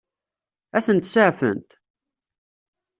[0.77, 1.69] Ad tent-seɛfent?